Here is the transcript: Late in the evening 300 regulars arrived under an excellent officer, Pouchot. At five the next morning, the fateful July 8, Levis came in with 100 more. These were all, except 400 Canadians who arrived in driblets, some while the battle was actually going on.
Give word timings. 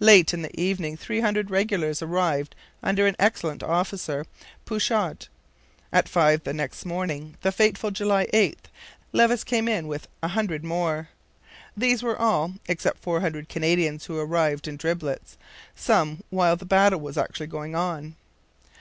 Late 0.00 0.34
in 0.34 0.42
the 0.42 0.60
evening 0.60 0.96
300 0.96 1.48
regulars 1.48 2.02
arrived 2.02 2.56
under 2.82 3.06
an 3.06 3.14
excellent 3.20 3.62
officer, 3.62 4.26
Pouchot. 4.64 5.28
At 5.92 6.08
five 6.08 6.42
the 6.42 6.52
next 6.52 6.84
morning, 6.84 7.36
the 7.42 7.52
fateful 7.52 7.92
July 7.92 8.26
8, 8.32 8.58
Levis 9.12 9.44
came 9.44 9.68
in 9.68 9.86
with 9.86 10.08
100 10.18 10.64
more. 10.64 11.10
These 11.76 12.02
were 12.02 12.20
all, 12.20 12.54
except 12.66 13.04
400 13.04 13.48
Canadians 13.48 14.06
who 14.06 14.18
arrived 14.18 14.66
in 14.66 14.76
driblets, 14.76 15.36
some 15.76 16.24
while 16.30 16.56
the 16.56 16.64
battle 16.66 16.98
was 16.98 17.16
actually 17.16 17.46
going 17.46 17.76
on. 17.76 18.16